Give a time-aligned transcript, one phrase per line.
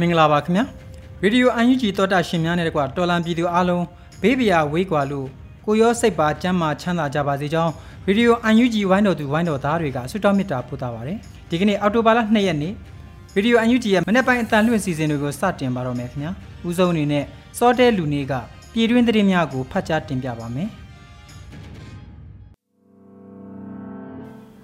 [0.00, 0.64] မင်္ဂလာပါခင်ဗျာ
[1.22, 3.84] ရေဒီယိုအန်ယူဂျီတောတာရှင်များနဲ့တကွာတော်လန်ပြည်သူအားလုံး
[4.22, 5.26] ဘေးပရာဝေးကွာလို့
[5.66, 7.72] ကိုရောစိတ်ပါကျမ်းမာချမ်းသာကြပါစေကြောင်း
[8.06, 11.18] ရေဒီယိုအန်ယူဂျီဝိုင်းတော်သူဝိုင်းတော်သားတွေကဆုတောင်းမေတ္တာပို့တာပါတယ်
[11.50, 12.72] ဒီကနေ့အောက်တိုဘာလ2ရက်နေ့
[13.34, 16.32] ရေဒီယိုအန်ယူဂျီရဲ့မနေ့ပိုင်းအတန်လွှင့်စီစဉ်တွေကိုစတင်ပါတော့မယ်ခင်ဗျာ
[16.68, 17.24] ဦးဆုံးအနေနဲ့
[17.58, 18.32] စောတဲလူနေက
[18.72, 20.68] ပြည်တွင်းသတင်းများကိုဖတ်ကြားတင်ပြပါမယ်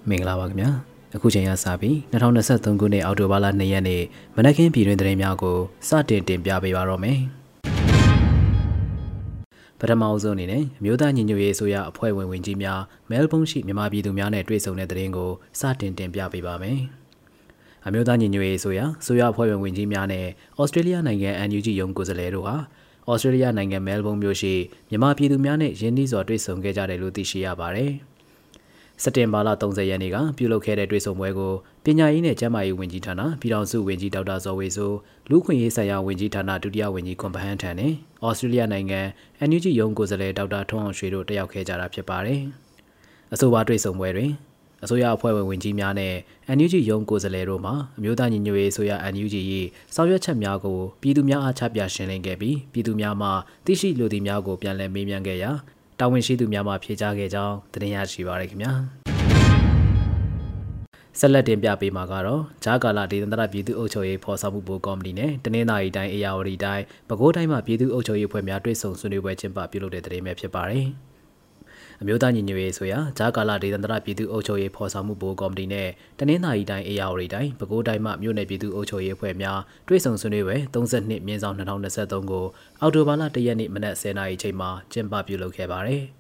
[0.08, 0.70] မင်္ဂလာပါခင်ဗျာ
[1.16, 4.02] အခုချိန်ရစပြီး2023ခုနှစ်အောက်တိုဘာလ2ရက်နေ့
[4.36, 7.18] မနက်ခင်းပြည်တွင်သတင်းများကိုစတင်တင်ပြပေးပါတော့မယ်
[9.78, 16.78] ပထမအဆုံးအနေနဲ့အမျိုးသားညီညွတ်ရေးအစိုးရအဖွဲ့ဝင်ဝင်ကြီးများမဲလ်ဘုန်းရှိမြန်မာပြည်သူများနဲ့တွေ့ဆုံတဲ့သတင်းကိုစတင်တင်ပြပေးပါမယ်
[17.86, 20.26] အမျိုးသားညီညွတ်ရေးအစိုးရအစိုးရအဖွဲ့ဝင်ဝင်ကြီးများနဲ့
[20.60, 22.56] ဩစတြေးလျနိုင်ငံ NUG ရုံးကိုယ်စားလှယ်တို့ဟာ
[23.10, 24.54] ဩစတြေးလျနိုင်ငံမဲလ်ဘုန်းမြို့ရှိ
[24.90, 27.92] မြန်မာပြည်သူများနဲ့ယင်းနှီးစွာတွေ့ဆုံခဲ့ကြတယ်လို့သိရှိရပါတယ်။
[29.02, 31.52] စက်တင်ဘာလ30ရက်နေ့ကပြုလုပ်ခဲ့တဲ့တွေ့ဆုံပွဲကို
[31.84, 34.92] ပညာရေးနဲ့ကျန်းမာရေးဝန်ကြီးဌာနပြည်ထောင်စုဝန်ကြီးဒေါက်တာဇော်ဝေဆို
[35.30, 37.92] လူခွင့်ရေးဆိုင်ရာဝန်ကြီးဌာနဒုတိယဝန်ကြီးကွန်ပဟန်ထန်နဲ့
[38.24, 39.00] ဩစတြေးလျနိုင်ငံ
[39.48, 42.40] NUG ရုံးကိုယ်စားလှယ်ဒေါက်တာထွန်းအောင်ရွှေတို့တက်ရောက်ခဲ့ကြတာဖြစ်ပါတယ်။
[43.33, 44.30] အဆိုပါတွေ့ဆုံပွဲတွင်
[44.84, 46.14] အစိုးရအဖွဲ့ဝင်ဝင်ကြီးများနဲ့
[46.56, 49.34] NUG ရုံးကိုယ်စားလှယ်တို့မှအမျိုးသားညီညွတ်ရေးအစိုးရ NUG
[49.94, 53.28] ၏ဆောင်ရွက်ချက်များကိုပြည်သူများအားချပြရှင်းလင်းခဲ့ပြီးပြည်သူများမှ
[53.64, 55.50] သိရှိလိုသည့်များကိုပြန်လည်မေးမြန်းခဲ့ရာ
[56.00, 58.72] တာဝန်ရှိသူများမှဖြေကြားခဲ့ကြောင်းတင်ရရှိပါရခင်ဗျာ
[61.18, 70.86] ဆက်လက်တင်ပြပေးမှာကတော့ဂျာကာလာဒေသန္တရပြည်သူ့အုပ်ချုပ်ရေးဖော်ဆောင်မှုဘိုးကော်မတီနဲ့တနင်္သာရီတိုင်းအေယာဝတီတိုင်းပဲခူးတိုင်းမှာပြည်သူ့အုပ်ချုပ်ရေးဖွဲ့များတွဲဆုံဆွေးနွေးပွဲကျင်းပပြုလုပ်တဲ့တဲ့ပဲဖြစ်ပါတယ်။
[72.02, 75.88] အမျိုးသားညီညွတ်ရေးဆိုရာဂျာကာလာဒေသန္တရပြည်သူ့အုပ်ချုပ်ရေးဖော်ဆောင်မှုဘိုးကော်မတီနဲ့
[76.18, 82.44] တနင်္သာရီတိုင်းအေယာဝတီတိုင်းပဲခူးတိုင်းမှမြို့နယ်ပြည်သူ့အုပ်ချုပ်ရေးဖွဲ့များတွဲဆုံဆွေးနွေးပွဲ32မြင်းဆောင်2023ကို
[82.80, 86.05] အောက်တိုဘာလ1ရက်နေ့မနက်10:00နာရီချိန်မှာကျင်းပပြုလုပ်ခဲ့ပါတယ်။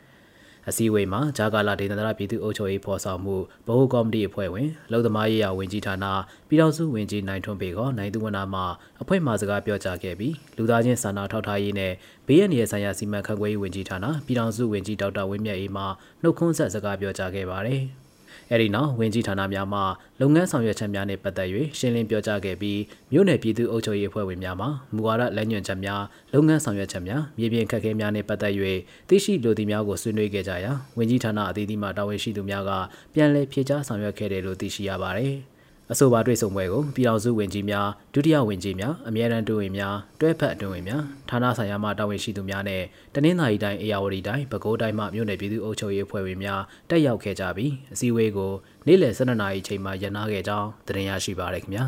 [0.70, 6.06] အစည်းအဝေးမှာဂျာကာလာဒေသနာပြည်သူ့အုပ်ချုပ်ရေးဖော်ဆောင်မှုဗဟိုကော်မတီအဖွဲ့ဝင်လုံသမားရေးရာဝန်ကြီးဌာန
[6.48, 8.62] ပြည်ထောင်စုဝန်ကြီးနိုင်ထွန်းပေကနိုင်သူဝနာမှ
[9.02, 11.92] အဖွဲ့မှစကားပြောကြားခဲ့ပြီးလူသားချင်းစာနာထောက်ထားရေးနဲ့
[12.26, 15.84] ဘေးရန်ရဆိုင်ရာစီမံခန့်ခွဲရေးဝန်ကြီးဌာနပြည်ထောင်စုဝန်ကြီးဒေါက်တာဝင်းမြတ်အေးမှ
[16.22, 17.84] နှုတ်ခွန်းဆက်စကားပြောကြားခဲ့ပါတယ်။
[18.50, 19.80] အဲဒီနောက်ဝင်ကြီးဌာနများမှ
[20.20, 22.80] လုပ်ငန်းဆောင်ရွက်ချက်များနှင့်ပတ်သက်၍ရှင်းလင်းပြောကြားခဲ့ပြီး
[23.12, 26.02] မြို့နယ်ပြည်သူ့အုပ်ချုပ်ရေးအဖွဲ့ဝင်များမှမူဝါဒလက်ညွှန်ချက်များ
[26.32, 28.52] လုပ်ငန်းဆောင်ရွက်ချက်များမြေပြင်ခက်ခဲများနှင့်ပတ်သက်၍
[29.08, 32.70] သိရှိလိုသည့်များကိုဆွေးနွေးခဲ့ကြရာဝင်ကြီးဌာနအသီးသီးမှတာဝန်ရှိသူများက
[33.14, 35.36] ပြန်လည်ဖြေကြားဆောင်ရွက်ခဲ့တယ်လို့သိရှိရပါတယ်။
[35.92, 42.82] အဆိုပါတွေ့ဆုံပွဲကိုပြည်အောင်စုဝင်ကြီးများဒုတိယဝင်ကြီးများအမြဲတမ်းတွဝင်များတွဲဖက်အတွင်းဝင်များဌာနဆိုင်ရာမှတာဝန်ရှိသူများနဲ့
[43.14, 48.52] တနင်္သာရီတိုင်းအေရဝတီတိုင်းပဲခူးတိုင်းမှမြို့နယ်ပြည်သူ့အုပ်ချုပ်ရေးအဖွဲ့ဝင်များတက်ရောက်ခဲ့ကြပြီးအစည်းအဝေးကို
[48.86, 51.84] နေ့လယ်12နာရီချိန်မှာရန်နာခဲ့ကြောင်းတင်ရရှိပါရခင်ဗျာ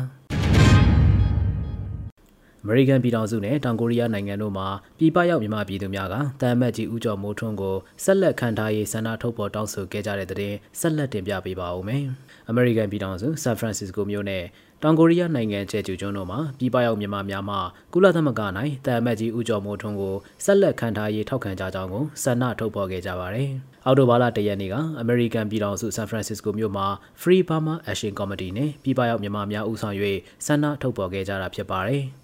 [2.65, 4.63] အမေရိကန်ပြည်ထောင်စုနဲ့တောင်ကိုရီးယားနိုင်ငံတို့မှ
[4.99, 12.03] ပြည်ပရောက်မြန်မာပြည်သူများကတမ်မတ်ကြီးဦးကျော်မိုးထွန်းကိုဆက်လက်ခံထားရေးဆန္ဒထုတ်ဖော်တောင်းဆိုခဲ့ကြတဲ့တဲ့ဆက်လက်တင်ပြပေးပါဦးမယ်။
[12.49, 14.43] အမေရိကန်ပြည်ထောင်စုဆန်ဖရန်စစ္စကိုမြို့နယ်
[14.83, 17.57] တောင်ကိုရီးယားနိုင်ငံကျဲကျူကျွန်းတို့မှာပြည်ပရောက်မြန်မာများမှ
[17.93, 18.41] ကုလသမဂ္ဂ၌
[18.85, 23.49] တန်အမတ်ကြီးဦးကျော်မိုးထွန်းကိုဆက်လက်ခံထားရေးထောက်ခံကြကြောင်းကိုဆန္ဒထုတ်ဖော်ခဲ့ကြပါတယ်။
[23.85, 26.87] အော်တိုဘာလ၁ရက်နေ့ကအမေရိကန်ပြည်ထောင်စုဆန်ဖရန်စစ္စကိုမြို့မှာ
[27.21, 29.95] Free Burma Action Committee နဲ့ပြည်ပရောက်မြန်မာများဦးဆောင်၍
[30.45, 32.03] ဆန္ဒထုတ်ဖော်ခဲ့ကြတာဖြစ်ပါတယ်။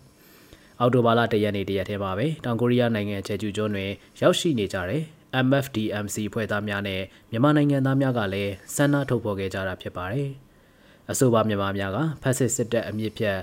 [0.80, 3.92] အော်တိုဘာလ၁ရက်နေ့တရက်ထဲမှာပဲတောင်ကိုရီးယားနိုင်ငံကျဲကျူကျွန်းတွင်
[4.22, 5.02] ရောက်ရှိနေကြတဲ့
[5.46, 10.30] MFDMC ဖွဲ့သားများနဲ့မြန်မာနိုင်ငံသားများကလည်းဆန္ဒထုတ်ဖော်ခဲ့ကြတာဖြစ်ပါတယ်။
[11.12, 13.38] အဆိုပါမြန်မာများကဖက်စစ်စစ်တပ်အမြင့်ဖြတ်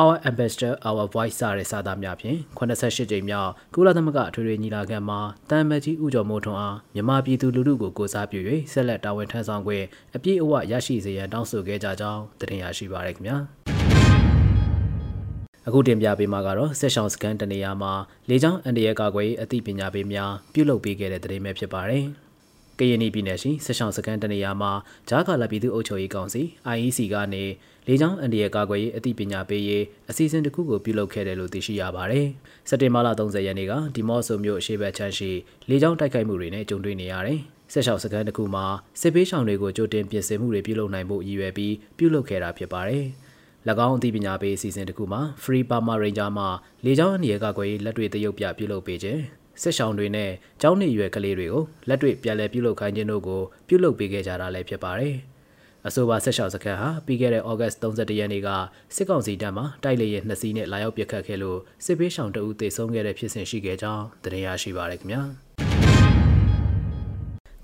[0.00, 5.20] Our Ambassador Our Voice စတဲ့စာသားများဖြင့်88ကြိမ်မြောက်ကုလသမဂ္ဂအထွေထွေညီလာခံမှာ
[5.50, 8.40] တမ်မတ်ကြီးဦးကျော်မိုးထွန်းအားမြန်မာပြည်သူလူထုကိုကိုစားပြု၍
[8.72, 9.84] ဆက်လက်တာဝန်ထမ်းဆောင်ခွင့်
[10.16, 13.38] အပြည့်အဝရရှိစေရန်တောင်းဆိုခဲ့ကြကြောင်းတင်ရရှိပါရခင်ဗျာ။
[15.70, 17.92] အခုတင်ပြပေးမှာကတော့ဆက်ရှောင်းစကန်တနေရာမှာ
[18.28, 22.04] လေကြောင်းအန်ဒီရဲ့ကာကွယ်ရေးအသိပညာပေးများပြုလုပ်ပေးခဲ့တဲ့သတင်းပဲဖြစ်ပါတယ်။
[22.78, 24.72] ကရင်ပြည်နယ်ရှိဆက်ဆောင်စကန်တနေရာမှာ
[25.08, 26.42] ဂျားကာလာပြည်သူ့အုပ်ချုပ်ရေးကောင်စီ
[26.74, 27.44] IEC ကနေ
[27.86, 32.26] လေကြောင်းအန်ဒီရဲ့ကာကွယ်ရေးအသိပညာပေးရေးအစီအစဉ်တစ်ခုကိုပြုလုပ်ခဲ့တယ်လို့သိရှိရပါတယ်။
[32.68, 35.30] စက်တင်ဘာလ30ရက်နေ့ကဒီမော့ဆိုမြို့အရှေ့ဘက်ခြမ်းရှိ
[35.68, 37.40] လေကြောင်းတိုက်ခိုက်မှုတွေနဲ့ကြုံတွေ့နေရတယ်။
[37.72, 38.64] ဆက်လျှောက်စကန်တစ်ခုမှာ
[39.00, 43.06] စစ်ပေးဆောင်တွေကိုကြိုတင်ပြင်ဆင်မှုတွေပြုလုပ်နိုင်ဖို့ရည်ရွယ်ပြီးပြုလုပ်ခဲ့တာဖြစ်ပါတယ်။၎
[43.86, 46.48] င်းအသိပညာပေးအစီအစဉ်တစ်ခုမှာ Free Burma Ranger မှာ
[46.84, 49.20] လေကြောင်းအန်ဒီရဲ့ကာကွယ်ရေးလက်တွေတရုပ်ပြပြုလုပ်ပေးခြင်း
[49.62, 50.30] စစ်ဆောင်တွေနဲ့
[50.60, 55.16] ကျောင်းနေရွယ်ကလေးတွေကိုလက်တွေ့ပြန်လည်ပြုလုပ်ခိုင်းခြင်းတို့ကိုပြုလုပ်ပေးခဲ့ကြတာလည်းဖြစ်ပါတယ်။
[55.86, 58.48] အဆိုပါဆက်ရှောက်စခန်းဟာပြီးခဲ့တဲ့ဩဂတ်31ရက်နေ့က
[58.96, 65.22] စစ်ကောင်စီတပ်မှတိုက်လေယာဉ်နှစ်စီးနဲ့လာရောက်ပစ်ခတ်ခဲ့လို့စစ်ပေးဆောင်တအုပ်သေဆုံးခဲ့တဲ့ဖြစ်စဉ်ရှိခဲ့ကြောင်းသတင်းရရှိပါရခင်ဗျာ။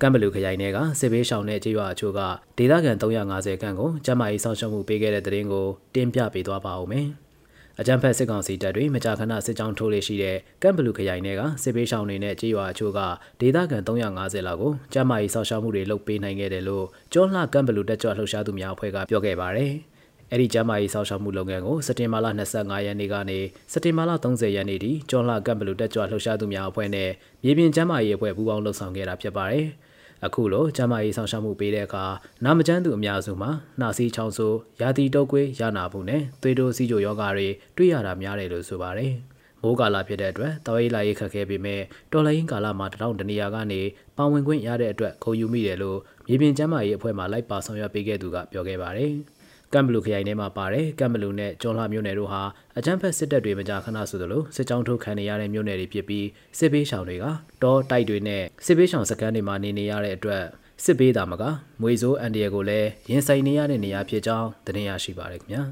[0.03, 2.21] ကမ်ဘလူခရိုင်ထဲကစစ်ဘေးရှောင်တဲ့ကြေးရွာအချို့က
[2.59, 7.09] ဒေသခံ350ခန့်ကိုကျန်းမာရေးစောင့်ရှောက်မှုပေးခဲ့တဲ့တဲ့ရင်ကိုတင်ပြပေးသွားပါဦးမယ်။
[7.81, 13.01] အကြံဖက်စစ်ကောင်စီတပ်တွေမကြာခဏစစ်ကြောင်းထိုးလေရှိတဲ့ကမ်ဘလူခရိုင်တွေကစစ်ပေးရှောင်းတွေနဲ့ကြေးရွာအချို့က
[13.41, 19.73] ဒေသခံ350လောက်ကိုကျန်းမာရေးစောင့်ရှောက်မှုတွေလုပ်ပေးနိုင်ခဲ့တယ်လို့ကျောလှကမ်ဘလူတက်ကြွလှုပ်ရှားသူများအဖွဲ့ကပြောခဲ့ပါတယ်။
[20.33, 22.27] အဲ့ဒီကျမ်းမာရေးစောင့်ရှောက်မှုလုပ်ငန်းကိုစက်တင်ဘာလ
[22.57, 23.39] 25ရက်နေ့ကနေ
[23.73, 27.11] စက်တင်ဘာလ30ရက်နေ့ထိကျော်လာကမ်ဘလူတက်ကြွလှုပ်ရှားသူများအဖွဲ့နဲ့
[27.45, 29.67] မြေပြင်ကျမ်းမာရေးအဖွဲ့ပူးပေါင်းလှုပ်ဆောင်ခဲ့တာဖြစ်ပါတယ်။
[30.25, 32.05] အခုလိုကျမရေးဆောင်ရှောက်မှုပေးတဲ့အခါ
[32.45, 39.13] နာမကျန်းသူအများစုမှာနှာစီးချောင်းဆိုးရာသီတုပ်ကွေးရနာမှုနဲ့သွေးတိုးစီးကြိုယောဂါတွေတွေ့ရတာများတယ်လို့ဆိုပါတယ်။
[39.63, 41.83] မိုးကာလဖြစ်တဲ့အတွက်တောရေးလာရေးခက်ခဲပေမဲ့
[42.13, 43.81] တော်လိုင်းကာလမှာတထောင်တနေရာကနေ
[44.17, 49.13] ပါဝင်ခွင့်ရတဲ့အတွက်ခုံယူမိတယ်လို့မြေပြင်ကျမ်းမာရေးအဖွဲ့မှလိုက်ပါဆောင်ရွက်ပေးခဲ့သူကပြောခဲ့ပါတယ်။
[49.75, 52.43] ကမ်ဘလူခရိုင်ထဲမှာပါတယ်ကမ်ဘလူနဲ့ကျွန်းလှမြို့နယ်တို့ဟာ
[52.79, 56.27] အကြမ်းဖက်စစ်တပ်တွေမကြာခဏဆိုသလိုစစ်ကြောင်းထုတ်ခံနေရတဲ့မြို့နယ်တွေဖြစ်ပြီး
[56.59, 57.25] စစ်ပေးရှောင်တွေက
[57.63, 60.43] တောတိုက်တွေနဲ့စစ်ပေးရှောင်စခန်းတွေမှာနေနေရတဲ့အတွက်
[60.85, 61.43] စစ်ပေးတာမက
[61.83, 65.63] မွေစိုးအန်ဒီယေကိုလည်းရင်ဆိုင်နေရတဲ့နေရာဖြစ်ကြောင်းသတင်းရရှိပါရခင်ဗျာ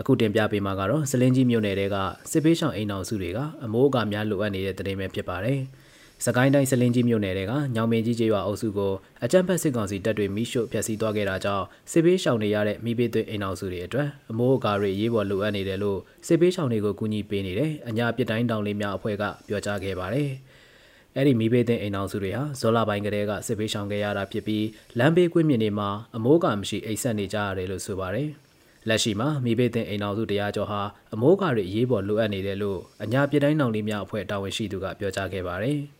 [0.00, 1.96] အခုတင်ပြပေးမှာကတော့စလင်းကြီးမြို့နယ်တဲက
[2.30, 5.58] စစ်ပေးရှောင်အိမ်အောင်စုတွေကအမိုးအကာများလိုအပ်နေတဲ့သတင်းပဲဖြစ်ပါတယ်။
[6.24, 8.92] စကိုင်းတိုင်းစလင်းကြီးမြို့နယ်ကညောင်မင်းကြီးကျေးရွာအုပ်စုကို
[9.24, 20.30] အကြမ်းဖက်စစ်ကောင်စီတပ်တွေမိရှို့ဖျက်ဆီးသွားခဲ့တာကြောင့်စစ်ပေးရှောင်နေရတဲ့မိဘသွေးအိမ်အောင်စုတွေအတွက်အမိုးအကာတွေရေးပေါ်လိုအပ်နေတယ်လို့စစ်ပေးရှောင်တွေကိုကူညီပေးနေတဲ့အညာပစ်တိုင်းတောင်လေးများအဖွဲ့ကပြောကြားခဲ့ပါတယ်။
[21.16, 24.66] အဲ့ဒီမိဘသွေးအိမ်အောင်စုတွေဟာဇော်လာပိုင်းကလေးကစစ်ပေးရှောင်ခဲ့ရတာဖြစ်ပြီး
[24.98, 28.28] လမ်းဘေးကွင်းမြင့်တွေမှာအမိုးအကာမရှိအိတ်ဆက်နေကြရတယ်လို့ဆိုပါတယ်။
[28.88, 30.80] လက်ရှိမှာမိဘတင်အိမ်အောင်စုတရားကျော်ဟာ
[31.14, 35.78] အမိုးကားတွေအရေးပေါ်လိုအပ်နေတယ်လို့အညာပြည်တိုင်းနောင်လေးများအဖွဲ့တာဝန်ရှိသူကပြောကြားခဲ့ပါတယ်။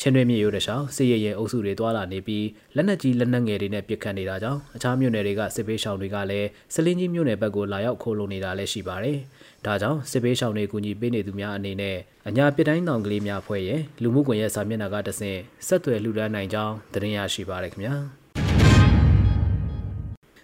[0.00, 2.46] ချင်းတွင်းမြေရိုးတခြားစစ်ရဲရဲအုပ်စုတွေတွာလာနေပြီး
[2.76, 9.18] လက်နက်ကြီးလက်နက်ငယ်တွေနဲ့ပစ်ခတ်နေတာကြောင့်အခြားမြို့နယ်တွေကစစ်ပေးရှောင်တွေကလည်းစလင်းကြီးမြို့နယ်ဘက်ကိုလာရောက်ခိုးလုံနေတာလည်းရှိပါတယ်။
[9.66, 11.96] ဒါကြောင့်စစ်ပေးရှောင်တွေကူညီပေးနေသူများအနေနဲ့
[12.28, 17.96] အညာပစ်တိုင်းတောင်ကလေးများဖွဲ့ရဲ့လူမှုကွန်ရက်စာမျက်နှာကတဆင့်ဆက်သွယ်လှူဒါန်းနိုင်ကြောင်းသတင်းရရှိပါရခင်ဗျာ။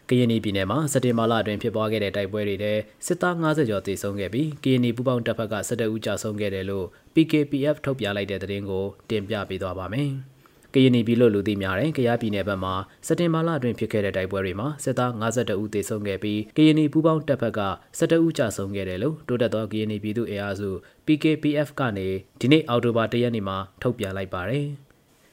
[0.09, 2.73] ကရင်ပြည်နယ်မှာစက်တင်ဘာလအတွင်းဖြစ်ပွားခဲ့တဲ့တိုက်ပွဲတွေထဲ
[3.07, 10.11] စစ်သား90ကျော်သေဆုံးခဲ့ပြီးကရင်ပူပေါင်းတပ်ဖက်က17ဦးကြာဆုံးခဲ့တယ်လို့ PKPF ထုတ်ပြလိုက်တဲ့သတင်းကိုတင်ပြပေးသွားပါမယ်။
[10.75, 12.75] ကရင်ပြည်လို့လူသိများတဲ့ကယားပြည်နယ်ဘက်မှာ
[13.07, 17.61] စက်တင်ဘာလအတွင်းဖြစ်ခဲ့တဲ့တိုက်ပွဲတွေမှာစစ်သား52ဦးသေဆုံးခဲ့ပြီးကရင်ပူပေါင်းတပ်ဖက်က
[17.99, 20.71] 17ဦးကြာဆုံးခဲ့တယ်လို့တိုးတက်သောကရင်ပြည်သူ့အင်အားစု
[21.07, 22.09] PKPF ကနေ
[22.41, 24.69] ဒီနေ့အောက်တိုဘာ1ရက်နေ့မှာထုတ်ပြန်လိုက်ပါတယ်။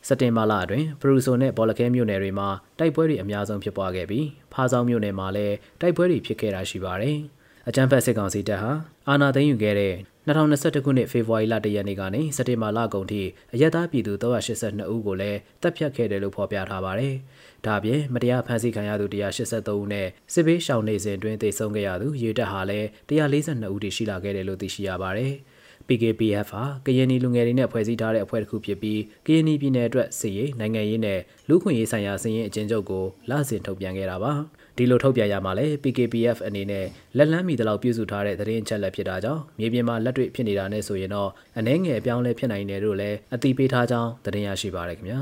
[0.07, 2.49] စက်တင်ဘာလအတွင်းပရူဆိုနဲ့ဘောလခဲမြို့နယ်တွေမှာ
[2.79, 7.17] တိုက်ပွဲတွေအများဆုံးဖြစ်ပွားခဲ့ပြီးဖားဆောင်မြို့နယ်မှာလည်းတိုက်ပွဲတွေဖြစ်ခဲ့တာရှိပါတယ်။
[7.67, 8.71] အကြမ်းဖက်စစ်ကောင်စီတပ်ဟာ
[9.07, 9.93] အာဏာသိမ်းယူခဲ့တဲ့
[10.27, 13.21] 2021ခုနှစ်ဖေဖော်ဝါရီလ1ရက်နေ့ကနေစက်တင်ဘာလကုန်ထိ
[13.53, 17.15] အရက်သားပြည်သူ382ဦးကိုလည်းတပ်ဖြတ်ခဲ့တယ်လို့ဖော်ပြထားပါတယ်။
[17.65, 25.33] ဒါအပြင်မတရားဖမ်းဆီးခံရသူ183ဦးနဲ့စစ်ဘေးရှောင်နေစဉ်တွင်သေဆုံးခဲ့ရသူရေတပ်ဟာလည်း142ဦးထိရှိလာခဲ့တယ်လို့သိရှိရပါတယ်။
[25.87, 31.19] PKPF ဟာကရင်နီလူငယ်တွေနဲ့ဖွဲ့စည်းထားတဲ့အဖွဲ့တစ်ခုဖြစ်ပြီးကရင်နီပြည်နယ်အတွက်စစ်ရေးနိုင်ငံရေးနဲ့
[31.49, 34.33] လူခွင့်ရေးဆိုင်ရာစည်ရင်အကျဉ်းချုပ်ကိုလစဉ်ထုတ်ပြန်ခဲ့တာပါ
[34.77, 36.85] ဒီလိုထုတ်ပြန်ရမှာလဲ PKPF အနေနဲ့
[37.17, 45.19] လက်လန်းမီတလောက်ပြုစုထားတဲ့သတင်းချက်လက်ဖြစ်တာကြောင့်မြေပြင်မှာလက်တွေ့ဖြစ်နေတာနဲ့ဆိုရင်တော့အနှဲငယ်အပြောင်းလဲဖြစ်နိုင်တယ်လို့လည်းအသိပေးထားကြောင်းသတင်းရရှိပါရခင်ဗျာ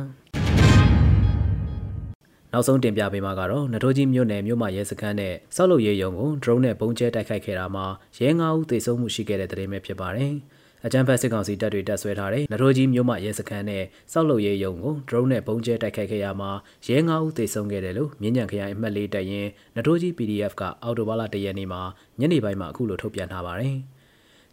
[2.54, 7.86] နောက်ဆုံးတင်ပြပေးမှာကတော့နထိုးကြီးမြို့နယ်မြို့မရဲစခန်းနဲ့စောက်လုပ်ရေးရုံကို drone နဲ့ပုံကျဲတိုက်ခိုက်ခဲ့တာမှာ
[8.18, 10.34] ရဲ9ဦးသေဆုံးမှုရှိခဲ့တဲ့သတင်းပဲဖြစ်ပါတယ်။
[10.86, 16.52] အကြမ်းဖက်စစ်ကောင်စီတပ်တွေတပ်ဆွဲထားတဲ့နထိုးကြီးမြို့မရဲစခန်းနဲ့စောက်လုပ်ရေးရုံကို drone နဲ့ပုံကျဲတိုက်ခိုက်ခဲ့ရမှာ
[16.88, 21.82] ရဲ9ဦးသေဆုံးခဲ့တယ်လို့မြင်းညံခရိုင်အမှတ်၄တပ်ရင်းနထိုးကြီး PDF ကအော်တိုဘာလ၁ရက်နေ့မှာ
[22.20, 23.78] ညနေပိုင်းမှာအခုလိုထုတ်ပြန်ထားပါတယ်။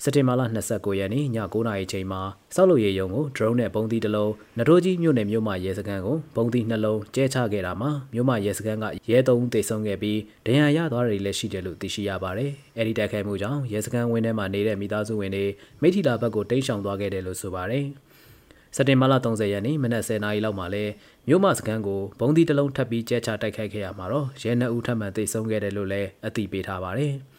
[0.02, 2.20] စက်တင်ဘာလ29ရက်နေ့ည9:00နာရီချိန်မှာ
[2.54, 15.44] စောက်လို့ရေယုံကို drone နဲ့ပုံသီးတစ်လုံးနထိုးကြီးမြို့နယ်မြို့မရဲစခန်းကိုပုံသီးနှလုံးကျဲချခဲ့တာမှာမြို့မရဲစခန်းကရဲသုံးသေဆုံးခဲ့ပြီးဒဏ်ရာရသွားတွေလည်းရှိတယ်လို့သိရှိရပါတယ်။အဲဒီတိုက်ခိုက်မှုကြောင့်ရဲစခန်းဝင်းထဲမှာနေတဲ့မိသားစုဝင်တွေ
[15.82, 17.84] မိထီလာဘက်ကိုတိတ်ဆောင်သွားခဲ့တယ်လို့ဆိုပါတယ်။
[18.76, 20.84] စက်တင်ဘာလ30ရက်နေ့မနက်10:00နာရီလောက်မှာလဲ
[21.28, 27.14] မြို့မစခန်းကိုဘုံဒီတလုံးထပ်ပြီးကျဲချတိုက်ခိုက်ခဲ့ရမှာတော့ရဲနှစ်ဦးထပ်မံသေဆုံးခဲ့တယ်လို့လည်းအသိပေးထားပါတယ်။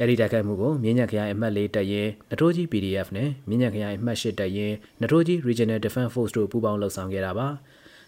[0.00, 7.48] အဲဒီတိုက်ခိုက်မှုကိုမြင်းညံခရိုင်အမှတ်၄တပ်ရင်းနထိုးကြီး PDF နဲ့မြင်းညံခရိုင်အမှတ်၈တပ်ရင်းနထိုးကြီး Regional Defense Force တို့ပူးပေါင်းလှုပ်ဆောင်ခဲ့တာပါ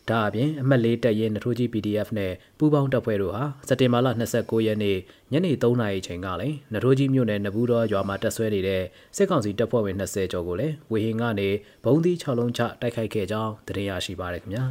[0.08, 4.98] ဒါအပြင်အမှတ်၄တပ်ရင်းနထိုးကြီး PDF နဲ့ပူးပေါင်းတပ်ဖွဲ့တို့ဟာစက်တင်ဘာလ29ရက်နေ့
[5.32, 8.82] ညနေ3:00နာရီချိန်ကလည်းနထိုးကြီးမြို့နယ်နဘူးတော်ရွာမှာတပ်ဆွဲနေတဲ့
[9.16, 11.48] စစ်ကောင်စီတပ်ဖွဲ့ဝင်20ကျော်ကိုလည်းဝေဟင်ကနေ
[11.84, 14.64] ဘုံသီး6လုံးချတိုက်ခိုက်ခဲ့ကြောင်းသတင်းရရှိပါရခင်ဗျာ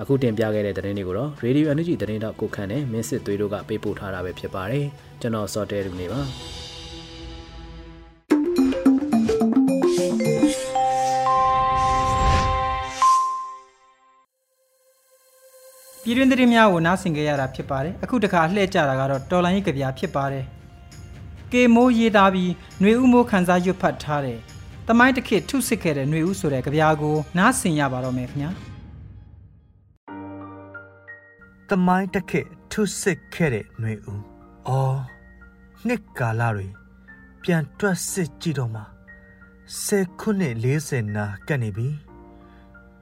[0.00, 4.86] အခုတင်ပြခဲ့တဲ့သတင်းတွေကိုတော့ Radio Energy သတင်းတော့ကိုခန့်နဲ့မင်းစစ်သွေးတို့ကပေးပို့ထားတာပဲဖြစ်ပါတယ်
[5.20, 6.22] ကျွန်တော်စောတဲလူနေပါ
[16.03, 20.45] ပြည်တွင်းသတင်းများကိုနားဆင်ကြရတာဖြစ်ပါတယ်အခုတခါလှည့်ကြတာကတော့တော်လိုင်းရေးကြပြဖြစ်ပါတယ်
[21.51, 24.39] ကေမိုးရေးသားပြီးຫນွေဥမိုးခန်းစားရွတ်ဖတ်ထားတဲ့
[24.87, 28.51] တမိုင်းတစ်ခေတ်ထုစစ်ခဲ့တဲ့ຫນွေဥဆိုတဲ့ကြပြကိုနားဆင်ရပါတော့မယ်ခင်ဗျာ
[31.69, 34.15] တမိုင်းတစ်ခေတ်ထုစစ်ခဲ့တဲ့ຫນွေဥ
[34.67, 34.99] အော်
[35.87, 36.67] နှစ်ကာလတွေ
[37.43, 38.83] ပြန်တွက်စစ်ကြည့်တော့မှ
[39.87, 41.89] 10ခုနှစ်40နာကတ်နေပြီ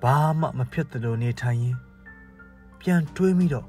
[0.01, 1.77] ဘာမှမဖြစ်သလိုနေထိုင်ရင်
[2.82, 3.66] ပြန်တွေးမိတော့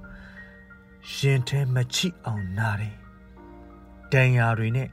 [1.15, 2.95] ရင်ထဲမချိအောင်နာတယ်
[4.11, 4.89] တန်ရာတွေနဲ့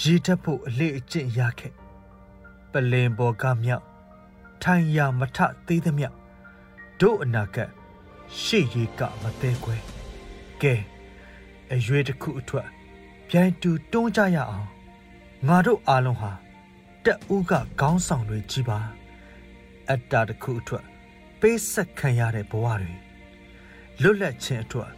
[0.00, 1.72] ရေတက်ဖို့အလေးအကျင့်ရခဲ့
[2.72, 3.84] ပလင်ပေါ်ကမြောက်
[4.62, 6.08] ထိုင်ရမထသေးသမျှ
[7.00, 7.56] တို့အနာက
[8.42, 9.76] ရှေ့ရေကမသေးခွဲ
[10.62, 10.74] ကဲ
[11.72, 12.68] အရွေတစ်ခုအထွက်
[13.28, 14.68] ပြိုင်တူတွန်းကြရအောင်
[15.48, 16.32] ငါတို့အားလုံးဟာ
[17.04, 18.78] တက်ဦးကခေါင်းဆောင်တွေကြီးပါ
[19.90, 20.84] အတ္တတစ်ခုအထွက်
[21.40, 23.03] ပေးဆက်ခံရတဲ့ဘဝတွေ
[24.02, 24.90] လွတ်လပ်ခြင်းအတွက်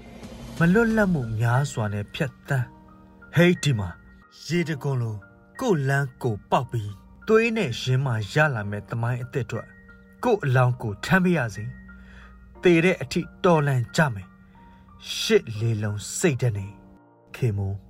[0.58, 2.66] မလွတ်လပ်မှုများစွာနဲ့ဖြတ်တန်း
[3.34, 3.88] ဟေးဒီမှာ
[4.46, 5.16] ရေတကုံလို
[5.60, 6.92] ကိုလန်းကိုပေါက်ပြီး
[7.28, 9.66] သွေးနဲ့ရင်းမှရလာမဲ့တမိုင်းအစ်စ်အတွက်
[10.24, 11.64] ကိုအလောင်းကိုထမ်းပြရစီ
[12.62, 14.28] တေတဲ့အထိတော်လန်ကြမယ်
[15.16, 16.66] ရှစ်လေးလုံးစိတ်တနေ
[17.34, 17.85] ခေမိုး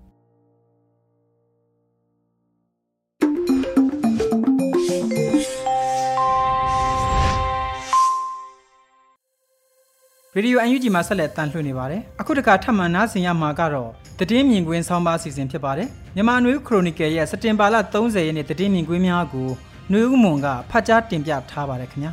[10.38, 19.48] ရေဒီယိုအန်ယူဂျီမှာဆက်လက်တန်လှည့်နေပါတယ်အခုတခါထပ်မံနားဆင်ရမှာကတော့တည်င်းမြင်ကွင်းဆောင်းပါးအစီအစဉ်ဖြစ်ပါတယ်မြန်မာနွေခရိုနီကယ်ရဲ့စက်တင်ဘာလ30ရက်နေ့တည်င်းမြင်ကွင်းများကို
[19.92, 22.12] နွေဦးမွန်ကဖတ်ကြားတင်ပြထားပါတယ်ခင်ဗျာ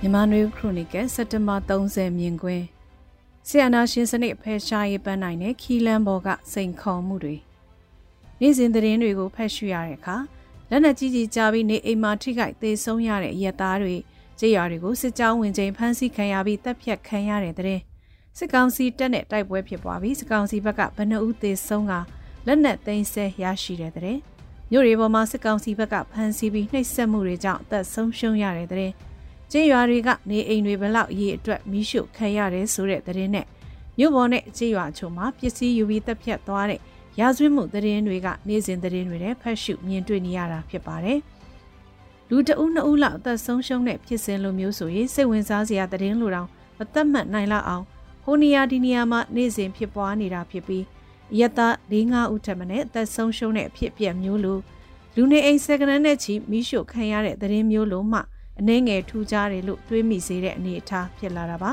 [0.00, 2.64] မြန်မာနွေခရိုနီကယ်စက်တင်ဘာ30မြင်ကွင်း
[3.48, 7.36] ဆီယနာရှင်စနစ်ဖယ်ရှားရေးပန်းနိုင်တဲ့ခီလန်ဘော်ကစိန်ခေါ်မှုတွေ
[8.40, 10.16] နေ့စဉ်သတင်းတွေကိုဖတ်ရှုရတဲ့အခါ
[10.70, 13.96] လက်နက်ကြီးကြီးကြားပြီးနေအိမ်မှာထိခိုက်သေဆုံးရတဲ့ရက်သားတွေ
[14.38, 17.80] ကြေးရွာတွေကိုစစ်ကြောင်းဝင်ချိန်ဖမ်းဆီးခံရပြီးတပ်ဖြတ်ခံရတဲ့တဲ့
[18.38, 21.92] စစ်ကောင်စီတပ်နဲ့တိုက်ပွဲဖြစ်ပွားပြီးစစ်ကောင်စီဘက်ကဘဏ္ဍဦးသေဆုံးက
[22.46, 24.18] လက်နက်သိမ်းဆဲရရှိတဲ့တဲ့
[24.70, 28.92] မြို့တွေပေါ်မှာစစ်ကောင်စီဘက်ကဖမ်းဆီးပြီးနှိပ်စက်မှုတွေကြောင့်အသက်ဆုံးရှုံးရတဲ့တဲ့
[29.52, 33.46] ကြေးရွာတွေကနေအိမ်တွေဘလောက်ရေးအတွက်မိရှုခံရတယ်ဆိုတဲ့တဲ့နဲ့
[33.98, 36.80] မြို့ပေါ်နဲ့ကြေးရွာချို့မှာပစ္စည်းယူပြီးတပ်ဖြတ်သွားတဲ့
[37.20, 41.18] ရာဇဝတ်မှုသတင်းတွေကနေ့စဉ်သတင်းတွေနဲ့ဖတ်ရှုမြင်တွေ့နေရတာဖြစ်ပါတယ်။
[42.28, 46.48] လူတအုပ်နှစ်ဦးလောက်အသက်ဆုံးရှုံးတဲ့ဖြစ်စဉ်လိုမျိုးဆိုရင်စိတ်ဝင်စားစရာသတင်းလိုတောင်
[46.78, 47.84] မသက်မှတ်နိုင်လောက်အောင်
[48.24, 50.84] ဟိုနီယာဒီနီယာမှာနေ့စဉ်ဖြစ်ပွားနေတာဖြစ်ပြီး
[51.38, 54.58] ရတ၄၅ဦးထက်မနည်းအသက်ဆုံးရှုံးတဲ့အဖြစ်အပျက်မျိုးလို
[55.16, 58.20] လူနေအိမ်စက္ကနနဲ့ချီမိရှုခံရတဲ့သတင်းမျိုးလိုမှ
[58.60, 61.72] အနှဲငယ်ထူကြတယ်လို့တွေးမိစေတဲ့အနေအထားဖြစ်လာတာပါ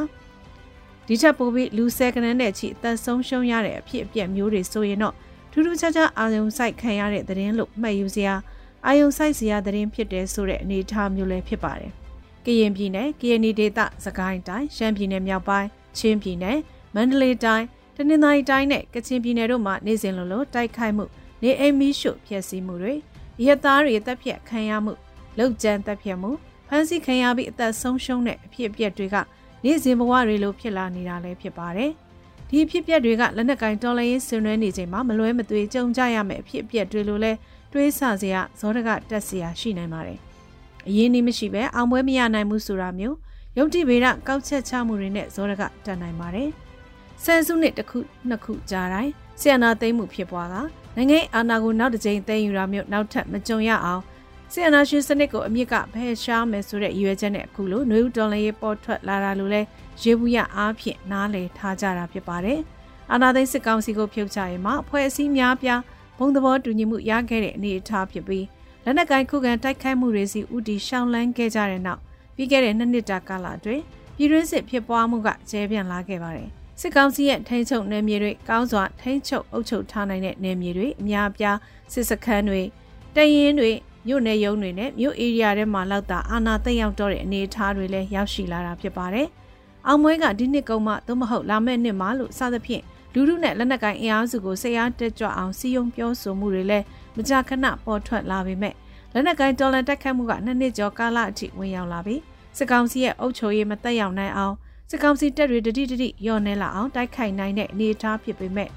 [1.08, 5.16] ဒီချက်ပိုပြီးလူစက္ကနနဲ့ချီအသက်ဆုံးရှုံးရတဲ့အဖြစ်အပျက်မျိုးတွေဆိုရင်တော့
[5.58, 8.34] ထူးထူးခြားခြားအာယုံဆိုင်ခံရတဲ့သတင်းလို့မှတ်ယူစရာ
[8.86, 11.92] အာယုံဆိုင်စရာသတင်းဖြစ်တယ်ဆိုတဲ့အနေအထားမျိုးလည်းဖြစ်ပါတယ်။
[12.46, 16.60] ကရင်ပြည်နယ်ကရင်ဒေသစကိုင်းတိုင်းရှမ်းပြည်နယ်မြောက်ပိုင်းချင်းပြည်နယ်
[16.96, 21.06] မန္တလေးတိုင်းတနင်္သာရီတိုင်းနဲ့ကချင်ပြည်နယ်တို့မှာနေ့စဉ်လိုလိုတိုက်ခိုက်မှု
[21.42, 22.94] နေအိမ်မီးရှို့ဖျက်ဆီးမှုတွေ
[23.46, 24.94] ရသားတွေတပ်ဖြတ်ခံရမှု
[25.38, 26.32] လောက်ကျန်တပ်ဖြတ်မှု
[26.68, 29.16] ဖမ်းဆီးခံရပြီးအသက်ဆုံးရှုံးတဲ့အဖြစ်အပျက်တွေက
[29.64, 31.92] နေ့စဉ်ဘဝတွေလိုဖြစ်လာနေတာလည်းဖြစ်ပါတယ်။
[32.50, 37.32] ဒီအဖြစ်အပျက်တွေကလက်နက်ကင်တော်လိုင်းရေးဆင်နွှဲနေချိန်မှာမလွဲမသွေကြုံကြရမယ့်အဖြစ်အပျက်တွေလိုလဲ
[37.74, 40.20] တွေးဆစရာဇောတကတက်စရာရှိနိုင်ပါတယ်။
[40.88, 43.18] အရင်နီးမရှိပဲအောင်ပွဲမရနိုင်မှုဆိုတာမျိုး
[43.58, 46.50] ယုံတိဗေဒကောက်ချက်ချမှုတွေနဲ့ဇောတကတက်နိုင်ပါတယ်။
[47.24, 48.00] ဆယ်စုနှစ်တစ်ခု
[48.30, 50.56] နှစ်ခုကြာတိုင်းဆီယနာသိမ်းမှုဖြစ်ပွားက
[50.96, 54.02] နိုင်ငံအာဏာကိုနောက်တစ်ကြိမ်သိမ်းယူတာမျိုးနောက်ထပ်မကြုံရအောင်
[54.52, 59.62] ဆီယနာရှင်စနစ်ကိုအမြင့်ကဖယ်ရှားမယ်ဆိုတဲ့ရည်ရွယ်ချက်နဲ့အခုလိုနှွေဦးတော်လည်းပေါ်ထွက်လာတာလို့လဲ
[60.02, 62.60] ရေဘူးရအားဖြင့်နားလည်ထားကြတာဖြစ်ပါတယ်။
[63.12, 65.82] အာနာသိန်းစစ်ကောင်စီကိုဖြုတ်ချရင်မှအဖွဲ့အစည်းများပြား
[66.18, 68.46] ဘုံသဘောတူညီမှုရခဲ့တဲ့အနေအထားဖြစ်ပြီး
[68.84, 72.02] လက်နက်ကိုင်ခုခံတိုက်ခိုက်မှုတွေစီဥတီရှောင်းလန်းခဲ့ကြတဲ့နောက်
[72.36, 73.84] ပြီးခဲ့တဲ့နှစ်နှစ်တာကာလအတွင်း
[74.18, 76.50] ပြည်တွင်းစစ်ဖြစ်ပွားမှုကကျဲပြန့်လာခဲ့ပါတယ်။
[76.80, 81.58] စစ်ကောင်စီရဲ့ထိန်းချုပ်နယ်မြေတွေကောင်းစွာထိန်းချုပ်အုပ်ချုပ်ထားနိုင်တဲ့နယ်မြေတွေအများအပြား
[81.94, 82.62] စစ်စခန်းတွေ
[83.16, 83.72] တရင်တွေ
[84.08, 89.28] မြို့နယ်ရုံးတွေနဲ့မြို့ဧရိယာထဲမှာလောက်တာအာဏာသိမ်းရောက်တော့တဲ့အနေအထားတွေလည်းရောက်ရှိလာတာဖြစ်ပါတယ်။
[89.88, 92.84] အောင်မွဲကဒီနှစ်ကုန်းမှသို့မဟုတ်လာမယ့်နှစ်မှလို့စသဖြင့်
[93.14, 96.86] လူလူနဲ့လက်နက်ကိုင်အင်အားစုကိုဆရာတက်ကြွအောင်စီယုံပြောဆိုမှုတွေလည်း
[97.16, 98.74] မကြာခဏပေါ်ထွက်လာပေမဲ့
[99.14, 102.22] လက်နက်ကိုင်တော်လန်တက်ခတ်မှုကနှစ်နှစ်ကျော်ကာလအထိဝင်ရောက်လာပြီး
[102.58, 104.56] စစ်ကောင်စီရဲ့အုပ်ချုပ်ရေးမတက်ရောက်နိုင်အောင်
[104.90, 108.70] စစ်ကောင်စီတပ်တွေတတိတတိညော့နေလာအောင်တိုက်ခိုက်နိုင်တဲ့အနေအထားဖြစ်ပေမဲ့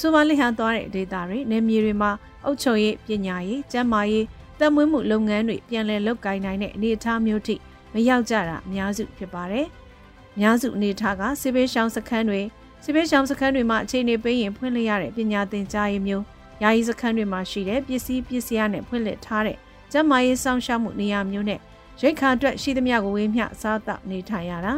[0.00, 2.10] ဆိုမာလီဟန်သွားတဲ့ဒေသတွေနေမြေတွေမှာ
[2.44, 4.24] အုပ်ချုပ်ရေးပညာရေးကျန်းမာရေး
[4.60, 7.54] တပ်မွေးမှုလုပ်ငန်းတွေပြန်လည်လုပ်ကိုင်နိုင်တဲ့အနေအထားမျိုးထိ
[7.94, 9.66] မရောက်ကြတာအများစုဖြစ်ပါတယ်။
[10.40, 12.40] များစုအနေအထားကစစ်ဘေးရှောင်းစခန်းတွေ
[12.84, 16.24] စစ်ဘေးရှောင်းစခန်းတွေမှာအခြေအနေပေးရင်ဖွင့်လှစ်ရတဲ့ပညာသင်ကြားရေးမျိုး
[16.62, 19.56] ယာယီစခန်းတွေမှာရှိတဲ့ပစ္စည်းပစ္စည်းနဲ့ဖွင့်လှစ်ထားတဲ့
[19.92, 21.60] ကျန်းမာရေးစောင့်ရှောက်မှုနေရာမျိုးနဲ့
[22.00, 24.74] ရိတ်ခါအတွက်ရှိသမျှကိုဝေမျှစားတောက်နေထိုင်ရတာ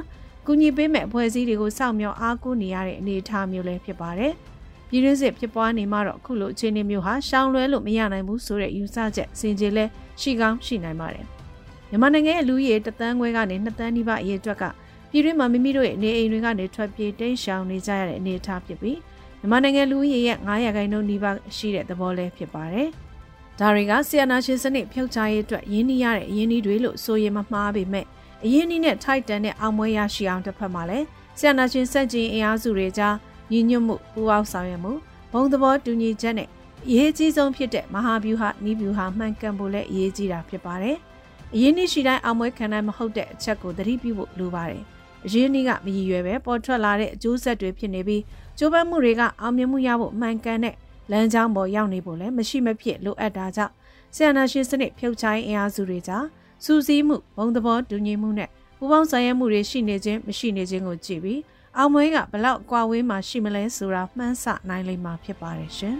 [0.47, 4.32] ကူညီပေးမဲ့အဖွဲ့အစည်းတွေကိုစောင့်မျှော်အားကိုးနေရတဲ့အနေအထားမျိုးလည်းဖြစ်ပါတယ်။
[4.88, 9.85] ပြည်တွင်းစစ်ဖြစ်ပွားနေမှတော့အခုလိုအခြေအနေမျိုးဟာရှောင်လွဲလို့မရနိုင်ဘူးဆိုတဲ့ယူဆချက်စင်ကြေလဲ
[10.21, 11.26] ရှိကောင်းရှိနိုင်ပါတယ်။
[11.90, 14.64] မြန်မာနိုင်ငံရဲ့လူကြီးတသန်းခွဲကနေ2သန်းနီးပါးအရေးအတွက်က
[15.11, 18.99] ပြည်တွင်းမှာမိမိတို့ရဲ့နေအိမ်တွေကနေထွက်ပြေးတိမ်းရှောင်နေကြရတဲ့အနေအထားဖြစ်ပြီး
[19.40, 22.88] မြန်မာနိုင်ငံလူကြီးရဲ့900ခန့်နှုန်းနီးပါးရှိတဲ့သဘောလဲဖြစ်ပါတယ်။
[23.59, 28.07] ဒါတွေကဆီယနာရှင်စနစ်ဖြုတ်ချရေးအတွက်ရင်းနှီးရတဲ့အရင်းနှီးတွေလို့ဆိုရင်မမှားပေမဲ့
[28.45, 31.07] အရင်းနှီးနဲ့ထိုက်တန်တဲ့အောင်ပွဲရရှိအောင်တစ်ဖက်မှာလည်း
[31.38, 33.14] ဆီယနာရှင်စက်ကြီးအင်အားစုတွေကြား
[33.50, 34.92] ညီညွတ်မှုပူးပေါင်းဆောင်ရွက်မှု
[35.32, 36.48] ဘုံသဘောတူညီချက်နဲ့
[36.88, 40.96] အရေးကြီးဆုံးဖြစ်တဲ့မဟာဗျူဟာနီးဗျူဟာမှန်ကန်ဖို့လည်းအရေးကြီးတာဖြစ်ပါတယ်။
[41.54, 44.82] အရင်းနှီးရှိတိုင်းအောင်ပွဲခံနိုင်မဟုတ်တဲ့အချက်ကိုသတိပြုဖို့လိုပါတယ်။
[45.26, 48.22] အရင်းနှီးကမရည်ရွယ်ပဲပေါ်ထွက်လာတဲ့အကျိုးဆက်တွေဖြစ်နေပြီး
[48.58, 50.74] ကျိုးပန်းမှုတွေကအောင်မြင်မှုရဖို့မှန်ကန်တဲ့
[51.10, 53.72] လမ်းကြောင်းပေါ်ရောက်နေဖို့လည်းမရှိမဖြစ်လိုအပ်တာကြောင့်
[54.14, 56.24] ဆီယနာရှင်စနစ်ဖြုတ်ချိုင်းအင်အားစုတွေကြား
[56.64, 61.40] စူးစီးမှုဘုံသဘောတူညီမှုနဲ့ပူးပေါင်းဆောင်ရွက်မှုတွေရှိနေခြင်းမရှိနေခြင်းကိုကြည့်ပြီး
[61.76, 65.98] အောင်မွေးကဘလောက်ကွာဝေးမှရှိမလဲဆိုတာမှန်းဆနိုင်လိမ့်မှာဖြစ်ပါတယ်ရှင်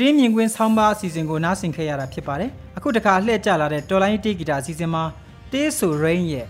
[0.00, 5.04] တည်င်းမြင်ကွင်းဆောင်းပါအစီအစဉ်ကိုနားဆင်ခဲ့ရတာဖြစ်ပါတယ်အခုတခါလှည့်ကြလာတဲ့တော်လိုင်းတေးဂီတာအစီအစဉ်မှာ
[5.52, 6.46] တေးဆို rain ရဲ့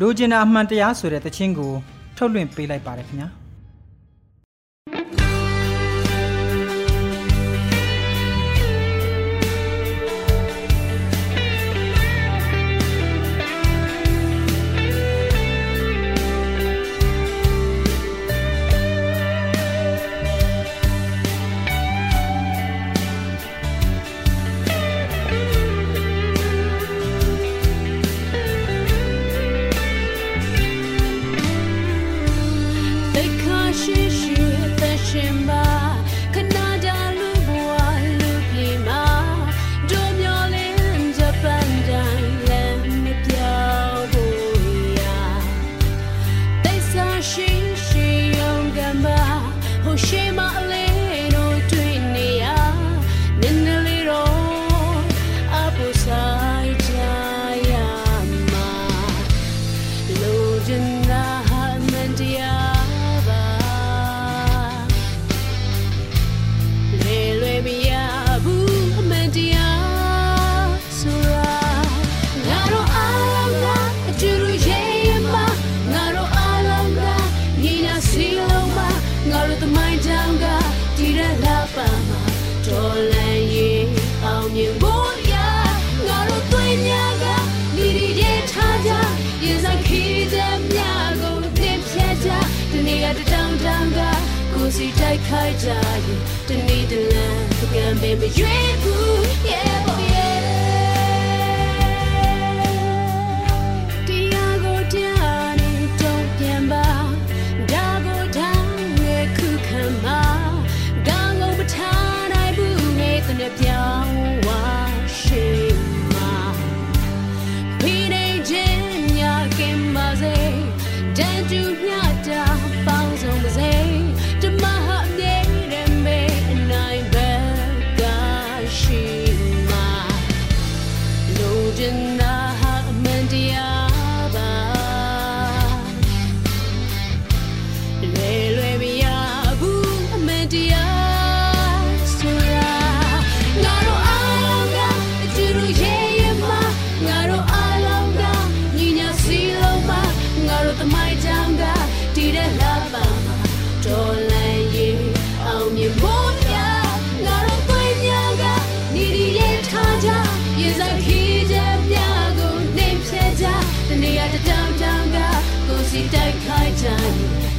[0.00, 1.72] လိုချင်တာအမှန်တရားဆိုတဲ့သချင်းကို
[2.16, 3.43] ထုတ်လွှင့်ပေးလိုက်ပါတယ်ခင်ဗျာ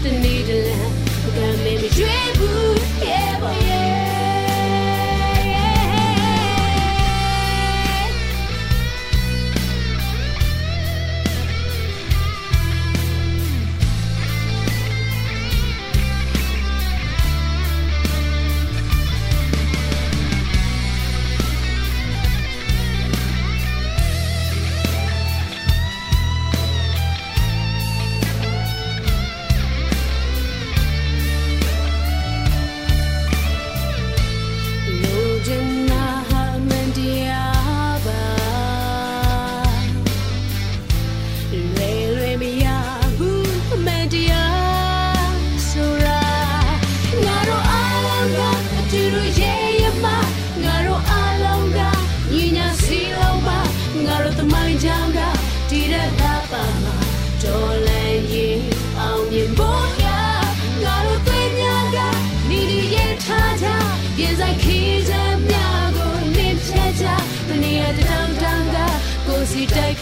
[0.05, 0.35] စီ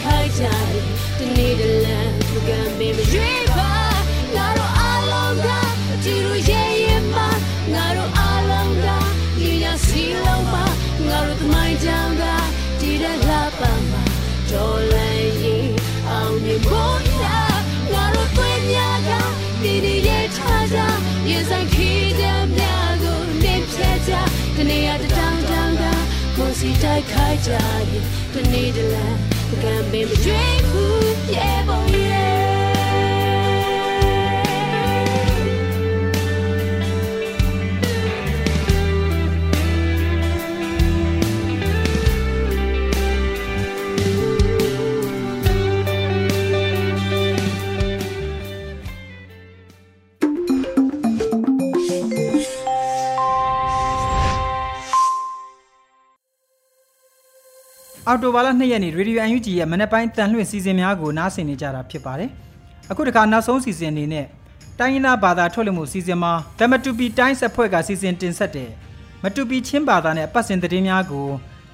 [0.04, 0.68] ခိုက်ကြတယ်
[1.18, 2.10] ဒီနေ့တလန်
[2.48, 3.72] ကံပေးမရွေးပါ
[4.34, 5.48] ငါတို့အလုံးက
[6.04, 7.28] ဒီလိုရဲ့ရဲ့မှာ
[7.72, 8.86] ငါတို့အလုံးက
[9.38, 10.64] ဒီညာစီလုံးမှာ
[11.06, 12.22] ငါတို့သမိုင်းကြောင်က
[12.80, 14.02] ဒီတဲ့လာပါမှာ
[14.50, 15.68] တော်လည်းရင်
[16.08, 17.24] အောင်မြင်ဖို့ရ
[17.92, 19.10] ငါတို့တွေ့မြက
[19.62, 20.78] ဒီဒီရဲ့ထားကြ
[21.28, 22.62] ရေဆိုင်ခီးတဲ့မြ
[23.02, 24.12] ကိုနေဖြတ်ကြ
[24.54, 25.84] ဒီနေ့ရတောင်တောင်က
[26.36, 32.63] ကိုစီတိုက်ခိုက်ကြရင်ဒီနေ့တလန် ကံပေးမရွေးဘူးပြေပေါ်ရဲ့
[58.14, 62.30] အော်တိုဘာလ2ရက်နေ့ Radio UNG ရဲ့မနေ့ပိုင်းတန်လှည့်စီစဉ်များကိုနားဆင်နေကြတာဖြစ်ပါတယ်။
[62.90, 64.26] အခုတခါနောက်ဆုံးစီစဉ်အနေနဲ့
[64.78, 68.70] တိုင်းရင်းသားဘာသာထုတ်လွှင့်မှုစီစဉ်မှာဓမ္မတူပီတိုင်းဆက်ဖွဲ့ကစီစဉ်တင်ဆက်တဲ့
[69.22, 71.26] မတူပီချင်းဘာသာနဲ့ပတ်စင်သတင်းများကို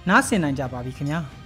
[0.09, 1.20] နားဆင်နိုင်ကြပါပြီခင်ဗျာ။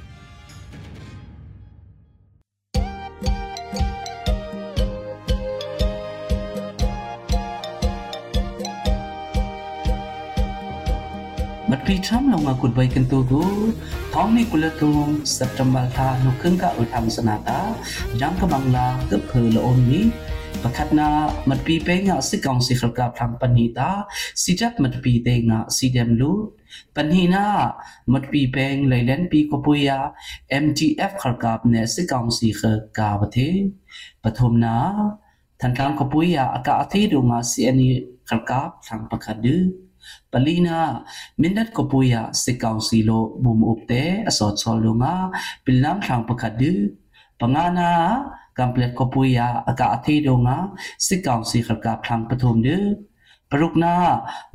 [11.76, 13.42] มัดปีทรัมลงมากุดใบกันตัวกู
[14.12, 17.60] ท้องนี่กุลตุงสัปดาห์ทานุครึ่งกะอุทำสนาตา
[18.20, 20.04] ยังกำลังลาเกือบเพลละอมนี้
[20.62, 21.08] ประคัดนา
[21.48, 23.90] มัดปีเป้งะสิกองสิขรกับทางปัญหิตา
[24.42, 26.32] สิจับมัดปีเตงะสิเดมลู
[26.96, 27.46] ปัญหินา
[28.12, 29.98] มัดปีเป้งเลยเล่นปีกปุยา
[30.64, 32.62] MTF ขรกับเนสิกองสิข
[32.98, 33.38] กาบเท
[34.22, 34.76] ปฐมนา
[35.60, 37.94] ทันทางกปุยาอากาศที่ดูงาสิอันนี้
[38.28, 39.62] ขรกับทางประคัดดื้อ
[40.32, 40.78] ပလီနာ
[41.40, 45.14] မင်းဒတ်ကိုပူယာစေကောင်စီလိုဘုံအုပ်တဲ့အစောချောလုံငါ
[45.64, 46.72] ပလမ်ထောင်ပကဒူ
[47.40, 47.90] ပငါနာ
[48.58, 50.56] ကမ်ပလက်ကိုပူယာအကအသေးတော့ငါ
[51.06, 52.76] စေကောင်စီခကဖန်ပထုံဒူ
[53.50, 53.94] ပရုကနာ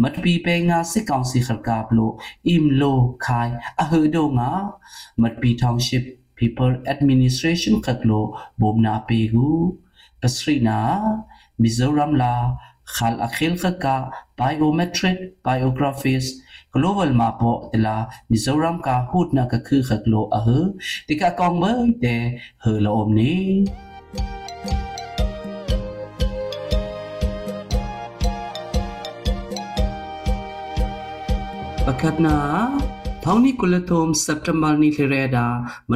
[0.01, 2.11] မတ်ပီပေငါစေကောင်စီခကပလို
[2.47, 4.49] အင်လိုခိုင်အဟေဒိုငါ
[5.21, 6.05] မတ်ပီထောင်ရှစ်
[6.39, 8.21] people administration khaklo
[8.61, 9.75] bomna pegu
[10.21, 10.79] pasrina
[11.61, 12.33] mizoram la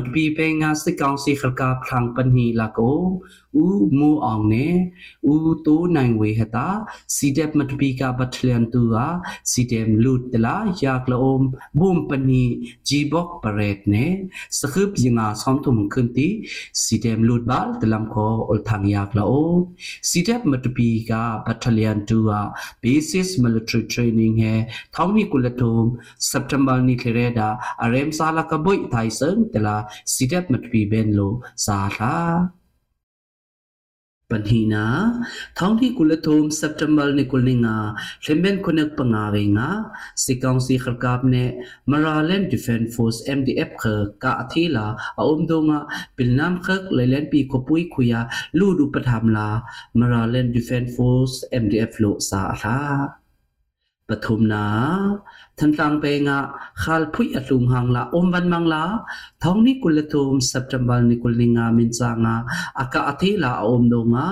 [0.03, 4.76] ดปีเปงาสิกองสีขกาพลังปัญหีลาโกอูมูอองเนอูตูนายเวหตาสี ဦးမိုးအောင်နဲ့
[5.32, 6.68] ဦးတိုးနိုင်ဝေဟတာ
[7.16, 9.08] စီဒက်မတပီကဘတ်လန်တူဟာ
[9.52, 11.46] စီဒမ်လူတလာယာကလောမ်
[11.80, 12.44] ဘုံပနီ
[12.88, 14.14] ဂျီဘော့ပရက်နဲ့
[14.60, 16.28] စခုပ်ရင်ငါဆောင်ထုံခွန်တီ
[16.84, 19.36] စီဒမ်လူဘတ်တလမ်ခေါ်အလ်ထန်ယာကလော
[20.10, 21.14] စီဒက်မတပီက
[21.46, 22.42] ဘတ်လန်တူဟာ
[22.84, 24.54] basis military training ဟဲ
[24.96, 25.78] ထောင်းနီကူလတုံ
[26.32, 27.48] September နေ့ခရဲတာ
[27.84, 29.78] အရမ်စာလာကဘွိထိုင်စံတလာ
[30.14, 31.34] စီဒက်မတပီဘန်လို
[31.66, 32.63] စာသာ
[34.31, 34.85] panhina
[35.59, 37.77] thongthi kulathum september ni kulninga
[38.25, 39.71] hlemben khonak pangawe nga
[40.25, 41.45] sikang si kharkap ne
[41.91, 44.87] maraland defense force mdf kha ka athila
[45.23, 45.79] aum donga
[46.17, 48.21] pilnam khak lelen pi kopui khuya
[48.59, 49.49] lu du patham la
[50.01, 52.79] maraland defense force mdf lo sa tha
[54.13, 54.67] ปฐุมนา
[55.59, 56.39] ทันตังเปงะ
[56.83, 58.85] ขาลพุยอตุงหังละอมวันมังละ
[59.43, 62.35] ท้องนี้กุลตุมสัปดาห์นี้กุลิงามินจางา
[62.81, 64.27] อากาอธิลาอมดงา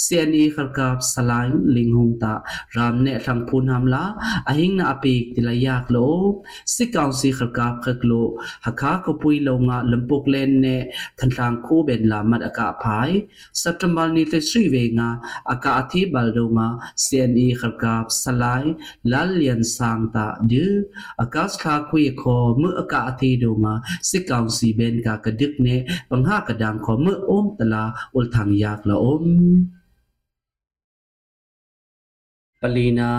[0.00, 2.32] เสียนีขกับสลายลิงหงตา
[2.76, 4.04] รามเนทังพูนามละ
[4.48, 5.96] อหิงนาอปีกติลายากโล
[6.74, 8.12] สิกาวสีขกับขกโล
[8.64, 10.66] หากากปุยลงาลำปุกเลนเน
[11.18, 13.10] ทันตังคู่เบนลามัดอากาภาย
[13.62, 15.08] สัปดาห์นี้เตสรีเวงา
[15.50, 16.68] อากาอธิบาลดงา
[17.02, 18.64] เสียนีขกับสลาย
[19.12, 20.62] lal lian sang ta de akas kha khui kho mu aka athi ื
[21.21, 23.73] အကတ်ခါခွေခေါ်မအကအသေးတို့မှာ
[24.09, 27.83] စစ်ကောင်စီဘန်ကကဒစ်နဲ့ပငှကဒံခေါ်မအုံးတလာ
[28.17, 29.27] ဥလ်ထံယက်လောအုံး
[32.61, 33.11] ပလီနာ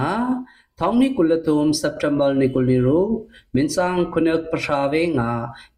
[0.80, 3.06] ထောင်းနိကုလတုမ်စက်တမ်ဘာနိကုလီရို
[3.54, 5.30] မင်းဆောင်ခုနက်ပရှာဝေငါ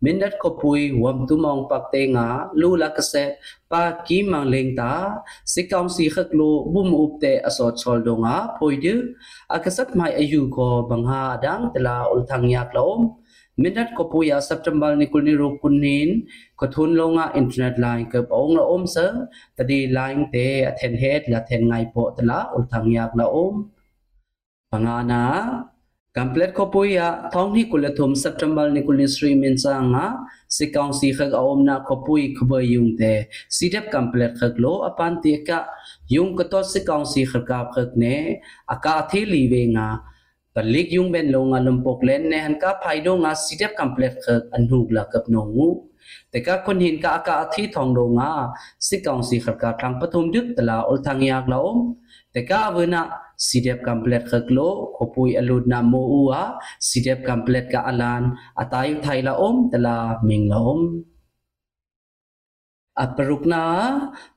[0.04, 2.26] မင်းနတ်ကပွိဝမ်တုမောင်ပတ်တေငါ
[2.60, 3.30] လူလကဆက်
[3.72, 4.92] ပါကီမန်လင်တာ
[5.52, 8.94] စိကောင်စီခက်လိုဘုံဥပတေအစောချောလုံငါဖိုဒူ
[9.54, 12.92] အကဆက်မိုင်အယူကိုဘင်္ဂါဒန်တလာဥလ်ထန်ယက်လော
[13.62, 16.12] မင်းနတ်ကပွိယာစက်တမ်ဘာနိကုလီရိုကုနင်း
[16.60, 19.06] ကထုန်လုံငါအင်တာနက်လိုင်းကပ်အောင်လောအုံးဆာ
[19.58, 23.75] တဒီလိုင်းတေအထန်ဟက်လထန်ငိုင်ပိုတလာဥလ်ထန်ယက်လောအုံး
[24.75, 25.21] pangana
[26.15, 30.05] complete ko puya thong ni kula thum september ni kulin sri min changa
[30.55, 33.13] si kaunsi khak aom na ko pui khba yung te
[33.57, 35.59] sidep complete khak lo apan ti ka
[36.15, 38.15] yung ko to si kaunsi khak ka khak ne
[38.73, 39.87] aka thi li ve nga
[40.55, 44.17] balik yung ben lo nga lumpok len ne han ka phai do nga sidep complete
[44.25, 45.69] khak anhuk la kap no ngu
[46.29, 48.31] แต่ก็คนหินกะอากาที่ทองโดงา
[48.87, 51.77] สิกองสีขับกาทางปฐุมดึกตลาอลทางยากละอม
[52.31, 53.01] แต่ก็เวนะ
[53.44, 56.42] CDF complete khaklo khopui alud na mo uwa
[56.86, 58.22] CDF complete ka alan
[58.62, 59.96] atayu thai la om tala
[60.28, 60.82] ming la om
[63.04, 63.62] aparukna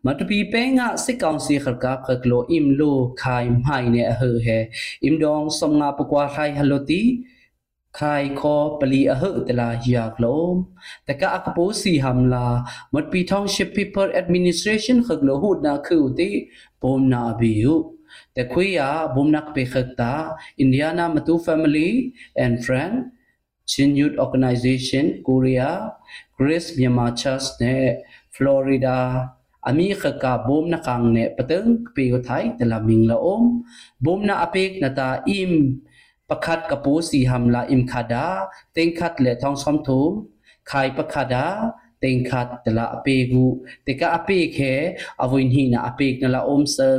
[0.05, 4.59] matupi penga sikang si kharka khaklo imlo khai mai ne a he he
[5.07, 7.03] imdong somnga pakwa thai haloti
[7.97, 10.55] ခိုင်ခေါ်ပလီအဟတလာယာကလုံး
[11.07, 12.47] တကအကပိုစီဟမ်လာ
[12.93, 16.29] မတ်ပီထောင်ရှစ် people administration ခကလဟုနာခုတိ
[16.81, 17.75] ပုံနာဘီယု
[18.37, 20.13] တခွေယာဘုံနက်ပေခတ်တာ
[20.63, 21.89] Indiana Matu family
[22.43, 22.95] and friend
[23.71, 25.69] Chin Youth Organization Korea
[26.37, 27.85] Grace Myanmar Church နဲ့
[28.35, 28.99] Florida
[29.69, 30.97] အမီခကဘုံနကော
[42.03, 43.43] တိန်ခတ်တလာအပေကူ
[43.87, 44.73] တေကအပေခဲ
[45.23, 46.89] အဝိန်ဟိနာအပေကနလာအုံးစံ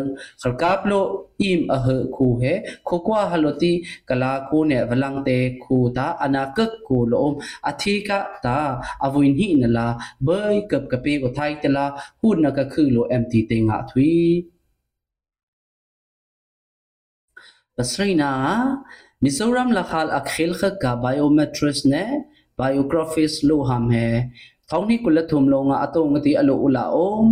[0.42, 1.06] ခလကပ်လို
[1.42, 2.52] အင်အဟခုဟေ
[2.88, 3.72] ခိုကွာဟလိုတီ
[4.10, 7.34] ကလာကိုနေဗလန်တေခုတာအနာကက်ကိုလုံး
[7.70, 8.10] အသီက
[8.44, 8.58] တာ
[9.06, 9.86] အဝိန်ဟိနလာ
[10.26, 11.86] ဘိုင်ကပ်ကပေကိုထိုင်တလာ
[12.20, 14.10] ခုနကခືလိုအမ်တီတေငါထွီ
[17.76, 18.32] ပစရိနာ
[19.22, 22.04] မီဇိုရမ်လခါလအခီလခကဘိုင်ယိုမက်ထရစ်နေ
[22.60, 24.06] biographies lo ham he
[24.70, 27.26] ထောင်းနိကုလထုမလောငါအတုံငတိအလိုဥလာအုံး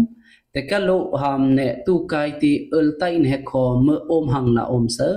[0.57, 5.11] တကလောဟမ်နဲ့တူကိုင်တီအလတိုင်ဟေခောမအုံဟန်လာအုံးစံ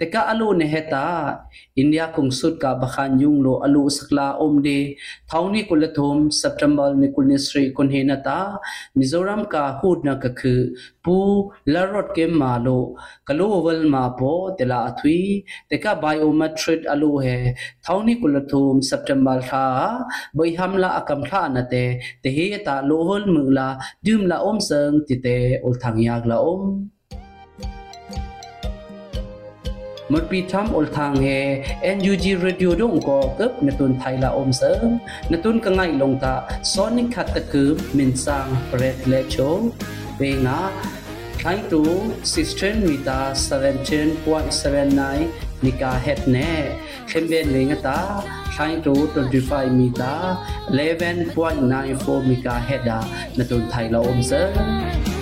[0.00, 1.06] တကအလိုနေဟတာ
[1.76, 4.78] အိန္ဒိယကုံဆုတ်ကဘခန်ယုံလိုအလိုစကလာအုံးဒီ
[5.30, 8.40] ထောင်းနိကုလထုမစက်တမ်ဘာနိကုလနစရီကွန်ဟေနတာ
[8.98, 10.54] မီဇိုရမ်ကဟူဒနကခု
[11.04, 11.16] ပူ
[11.72, 12.84] လာရော့ကဲမာလို
[13.28, 15.18] ဂလိုဘယ်မာပိုတလာအထွီ
[15.70, 17.36] တကဘိုင်ယိုမက်ထရစ်အလိုဟဲ
[17.84, 19.64] သောင်းနီကုလထုမ်စက်တမ်ဘာသာ
[20.36, 21.90] ဘိုင်ဟမ်လာအကမ်ထာနတဲ့
[22.24, 23.68] တဟေတာလိုဟောလ်မူလာ
[24.06, 26.94] ဒွမ်လာအုံးစံတီတဲအုလ်ထန်ယာဂလာအုံး
[30.12, 31.26] มดปีทัมอลทางเฮ
[31.96, 34.88] NUG Radio ดงก็กึบนตุนไทยละอมเสริม
[35.32, 36.34] นตุนกะไงลงตา
[36.72, 39.36] ซอนิคัตตะกืมมินซางเปรตและโช
[40.18, 40.70] cho ve nga
[41.42, 41.84] thai tu
[42.22, 45.26] 16 mita 17.79
[45.62, 48.22] nika het ne khemben ve nga ta
[48.56, 50.36] thai tu 25 mita
[50.70, 53.02] 11.94 mika het da
[53.36, 55.13] natun thai la om sơn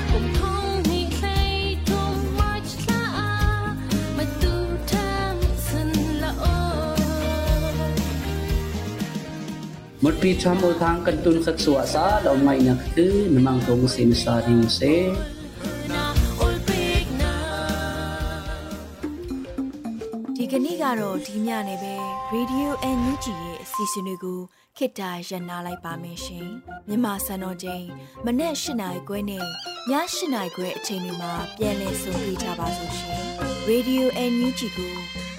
[10.03, 14.79] มดปีทำโอทางกันตุนสักสัวซาเราไม่นักคือนมังตรงสินสาดิงเซ
[20.35, 21.95] ဒီကနေ့ကတော့ဒီညနေပဲ
[22.33, 24.39] Radio NUG ရဲ့အစီအစဉ်လေးကို
[24.77, 26.47] ခေတ္တရ延လိုက်ပါမယ်ရှင်
[26.87, 27.85] မြန်မာစံတော်ချိန်
[28.25, 29.47] မနေ့၈နိုင်ခွဲနဲ့ည
[29.89, 29.93] ၈
[30.33, 33.21] နိုင်ခွဲအချိန်တွေမှာပြောင်းလဲဆိုပြကြပါလို့ရှင်
[33.69, 34.93] Radio NUG ကို